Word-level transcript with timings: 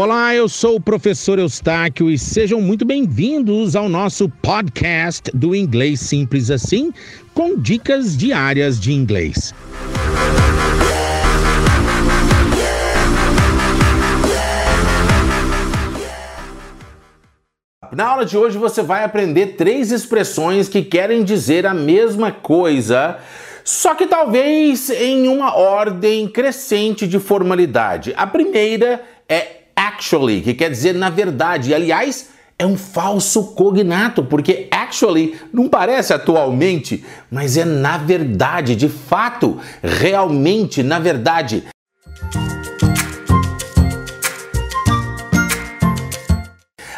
Olá, 0.00 0.32
eu 0.32 0.48
sou 0.48 0.76
o 0.76 0.80
professor 0.80 1.40
Eustáquio 1.40 2.08
e 2.08 2.16
sejam 2.16 2.60
muito 2.60 2.84
bem-vindos 2.84 3.74
ao 3.74 3.88
nosso 3.88 4.28
podcast 4.28 5.28
do 5.34 5.56
Inglês 5.56 5.98
Simples 5.98 6.52
Assim, 6.52 6.92
com 7.34 7.58
dicas 7.58 8.16
diárias 8.16 8.78
de 8.78 8.92
inglês. 8.92 9.52
Na 17.90 18.06
aula 18.06 18.24
de 18.24 18.38
hoje 18.38 18.56
você 18.56 18.80
vai 18.82 19.02
aprender 19.02 19.56
três 19.56 19.90
expressões 19.90 20.68
que 20.68 20.82
querem 20.82 21.24
dizer 21.24 21.66
a 21.66 21.74
mesma 21.74 22.30
coisa, 22.30 23.18
só 23.64 23.96
que 23.96 24.06
talvez 24.06 24.90
em 24.90 25.26
uma 25.26 25.56
ordem 25.56 26.28
crescente 26.28 27.04
de 27.04 27.18
formalidade. 27.18 28.14
A 28.16 28.28
primeira 28.28 29.02
é 29.28 29.57
actually, 29.98 30.40
que 30.40 30.54
quer 30.54 30.70
dizer 30.70 30.94
na 30.94 31.10
verdade. 31.10 31.74
Aliás, 31.74 32.30
é 32.56 32.64
um 32.64 32.76
falso 32.76 33.54
cognato, 33.54 34.24
porque 34.24 34.68
actually 34.70 35.36
não 35.52 35.68
parece 35.68 36.12
atualmente, 36.12 37.04
mas 37.30 37.56
é 37.56 37.64
na 37.64 37.98
verdade, 37.98 38.76
de 38.76 38.88
fato, 38.88 39.58
realmente, 39.82 40.82
na 40.82 40.98
verdade. 41.00 41.64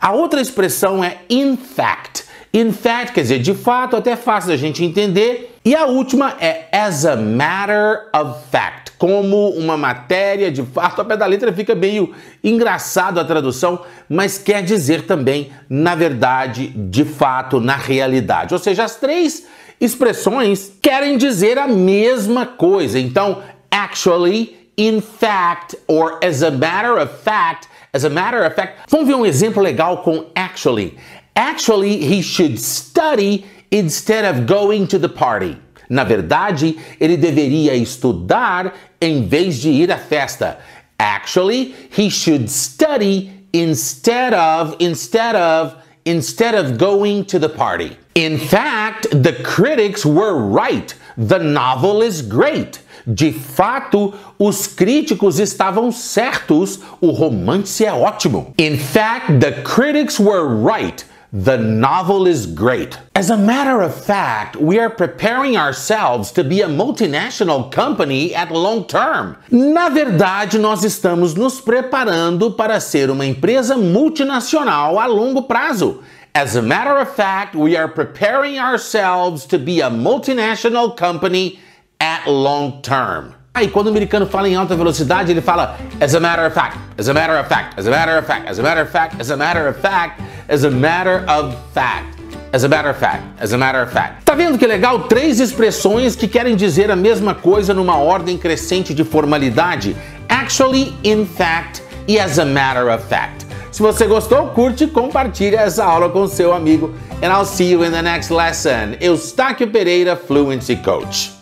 A 0.00 0.12
outra 0.12 0.40
expressão 0.40 1.02
é 1.02 1.18
in 1.30 1.56
fact. 1.56 2.24
In 2.52 2.72
fact 2.72 3.14
quer 3.14 3.22
dizer 3.22 3.38
de 3.38 3.54
fato, 3.54 3.96
até 3.96 4.16
fácil 4.16 4.50
da 4.50 4.56
gente 4.56 4.84
entender. 4.84 5.51
E 5.64 5.76
a 5.76 5.86
última 5.86 6.36
é 6.40 6.66
as 6.72 7.06
a 7.06 7.14
matter 7.14 8.08
of 8.12 8.50
fact 8.50 8.92
como 8.98 9.50
uma 9.50 9.76
matéria 9.76 10.50
de 10.50 10.62
fato. 10.64 11.00
A 11.00 11.04
pé 11.04 11.16
da 11.16 11.24
letra 11.24 11.52
fica 11.52 11.72
meio 11.72 12.12
engraçado 12.42 13.20
a 13.20 13.24
tradução, 13.24 13.80
mas 14.08 14.38
quer 14.38 14.64
dizer 14.64 15.06
também, 15.06 15.52
na 15.68 15.94
verdade, 15.94 16.68
de 16.68 17.04
fato, 17.04 17.60
na 17.60 17.76
realidade. 17.76 18.52
Ou 18.54 18.58
seja, 18.58 18.82
as 18.82 18.96
três 18.96 19.46
expressões 19.80 20.72
querem 20.82 21.16
dizer 21.16 21.58
a 21.58 21.68
mesma 21.68 22.44
coisa. 22.44 22.98
Então, 22.98 23.42
actually, 23.70 24.56
in 24.76 25.00
fact, 25.00 25.76
or 25.86 26.18
as 26.24 26.42
a 26.42 26.50
matter 26.50 27.00
of 27.00 27.22
fact, 27.22 27.68
as 27.92 28.04
a 28.04 28.10
matter 28.10 28.44
of 28.44 28.54
fact. 28.56 28.82
Vamos 28.88 29.06
ver 29.06 29.14
um 29.14 29.26
exemplo 29.26 29.62
legal 29.62 29.98
com 29.98 30.26
actually. 30.34 30.96
Actually, 31.34 31.96
he 32.04 32.20
should 32.22 32.58
study 32.58 33.44
instead 33.72 34.24
of 34.24 34.46
going 34.46 34.86
to 34.86 34.98
the 34.98 35.08
party. 35.08 35.56
Na 35.88 36.04
verdade, 36.04 36.78
ele 37.00 37.16
deveria 37.16 37.74
estudar 37.74 38.72
em 39.00 39.26
vez 39.26 39.60
de 39.60 39.70
ir 39.70 39.90
à 39.90 39.98
festa. 39.98 40.58
Actually, 40.98 41.74
he 41.90 42.08
should 42.08 42.48
study 42.48 43.32
instead 43.52 44.32
of 44.32 44.76
instead 44.78 45.34
of 45.34 45.74
instead 46.04 46.54
of 46.54 46.78
going 46.78 47.24
to 47.24 47.38
the 47.38 47.48
party. 47.48 47.96
In 48.14 48.38
fact, 48.38 49.08
the 49.10 49.32
critics 49.42 50.06
were 50.06 50.34
right. 50.34 50.94
The 51.16 51.38
novel 51.38 52.02
is 52.02 52.22
great. 52.22 52.80
De 53.06 53.32
fato, 53.32 54.14
os 54.38 54.66
críticos 54.66 55.40
estavam 55.40 55.90
certos. 55.90 56.78
O 57.00 57.10
romance 57.10 57.84
é 57.84 57.92
ótimo. 57.92 58.54
In 58.58 58.76
fact, 58.76 59.40
the 59.40 59.62
critics 59.62 60.20
were 60.20 60.46
right. 60.46 61.04
The 61.34 61.56
novel 61.56 62.26
is 62.26 62.44
great. 62.44 62.98
As 63.14 63.30
a 63.30 63.38
matter 63.38 63.80
of 63.80 63.94
fact, 63.94 64.54
we 64.56 64.78
are 64.78 64.90
preparing 64.90 65.56
ourselves 65.56 66.30
to 66.32 66.44
be 66.44 66.60
a 66.60 66.68
multinational 66.68 67.72
company 67.72 68.34
at 68.34 68.50
long 68.50 68.84
term. 68.84 69.38
Na 69.50 69.88
verdade, 69.88 70.58
nós 70.58 70.84
estamos 70.84 71.34
nos 71.34 71.58
preparando 71.58 72.50
para 72.50 72.78
ser 72.80 73.08
uma 73.08 73.24
empresa 73.24 73.78
multinacional 73.78 74.98
a 74.98 75.06
longo 75.06 75.44
prazo. 75.44 76.02
As 76.34 76.54
a 76.54 76.60
matter 76.60 76.98
of 76.98 77.08
fact, 77.16 77.54
we 77.54 77.78
are 77.78 77.88
preparing 77.88 78.58
ourselves 78.58 79.46
to 79.46 79.58
be 79.58 79.80
a 79.80 79.88
multinational 79.88 80.94
company 80.94 81.58
at 81.98 82.26
long 82.26 82.82
term. 82.82 83.32
Aí, 83.54 83.68
quando 83.68 83.86
o 83.86 83.90
americano 83.90 84.26
fala 84.26 84.50
em 84.50 84.54
alta 84.54 84.76
velocidade, 84.76 85.30
ele 85.30 85.40
fala 85.40 85.78
as 85.98 86.14
a 86.14 86.20
matter 86.20 86.44
of 86.44 86.52
fact, 86.54 86.76
as 86.98 87.08
a 87.08 87.14
matter 87.14 87.38
of 87.38 87.48
fact, 87.48 87.78
as 87.78 87.86
a 87.86 87.90
matter 87.90 88.18
of 88.18 88.26
fact, 88.26 88.50
as 88.50 88.58
a 88.58 88.62
matter 88.62 88.82
of 88.82 88.90
fact, 88.90 89.18
as 89.18 89.30
a 89.30 89.36
matter 89.36 89.66
of 89.66 89.78
fact, 89.80 90.20
as 90.52 90.64
a 90.64 90.70
matter 90.70 91.24
of 91.28 91.56
fact. 91.72 92.18
As 92.52 92.62
a 92.62 92.68
matter 92.68 92.90
of 92.90 92.98
fact, 92.98 93.24
as 93.40 93.54
a 93.54 93.58
matter 93.58 93.80
of 93.80 93.90
fact. 93.90 94.26
Tá 94.26 94.34
vendo 94.34 94.58
que 94.58 94.66
legal? 94.66 95.08
Três 95.08 95.40
expressões 95.40 96.14
que 96.14 96.28
querem 96.28 96.54
dizer 96.54 96.90
a 96.90 96.96
mesma 96.96 97.34
coisa 97.34 97.72
numa 97.72 97.96
ordem 97.96 98.36
crescente 98.36 98.92
de 98.92 99.02
formalidade. 99.02 99.96
Actually, 100.28 100.94
in 101.02 101.24
fact 101.24 101.82
e 102.06 102.18
as 102.18 102.38
a 102.38 102.44
matter 102.44 102.90
of 102.90 103.02
fact. 103.08 103.46
Se 103.70 103.80
você 103.80 104.06
gostou, 104.06 104.48
curte 104.48 104.84
e 104.84 104.88
compartilhe 104.88 105.56
essa 105.56 105.82
aula 105.82 106.10
com 106.10 106.28
seu 106.28 106.52
amigo. 106.52 106.94
And 107.22 107.32
I'll 107.32 107.46
see 107.46 107.70
you 107.70 107.82
in 107.82 107.90
the 107.90 108.02
next 108.02 108.30
lesson. 108.30 108.98
Eustáquio 109.00 109.72
Pereira, 109.72 110.14
Fluency 110.14 110.76
Coach. 110.76 111.41